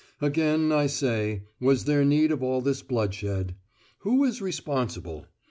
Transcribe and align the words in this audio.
Again 0.19 0.71
I 0.71 0.87
say, 0.87 1.43
was 1.59 1.83
there 1.85 2.03
need 2.03 2.31
of 2.31 2.41
all 2.41 2.61
this 2.61 2.81
bloodshed? 2.81 3.53
Who 3.99 4.23
is 4.23 4.41
responsible? 4.41 5.27